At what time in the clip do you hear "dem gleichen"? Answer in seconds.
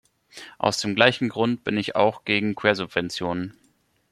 0.81-1.29